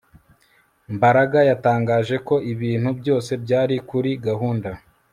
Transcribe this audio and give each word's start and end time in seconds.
Mbaraga 0.95 1.39
yatangaje 1.49 2.15
ko 2.27 2.35
ibintu 2.53 2.89
byose 2.99 3.31
byari 3.43 3.75
kuri 3.89 4.11
gahunda 4.27 4.69